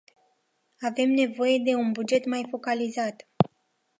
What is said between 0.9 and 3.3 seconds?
nevoie de un buget mai focalizat.